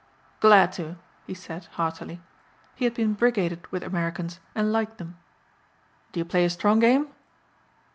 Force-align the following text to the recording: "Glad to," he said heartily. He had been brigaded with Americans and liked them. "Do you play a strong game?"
"Glad 0.39 0.71
to," 0.73 0.95
he 1.27 1.35
said 1.35 1.65
heartily. 1.73 2.21
He 2.73 2.85
had 2.85 2.95
been 2.95 3.13
brigaded 3.13 3.67
with 3.67 3.83
Americans 3.83 4.39
and 4.55 4.71
liked 4.73 4.97
them. 4.97 5.19
"Do 6.11 6.19
you 6.19 6.25
play 6.25 6.43
a 6.43 6.49
strong 6.49 6.79
game?" 6.79 7.09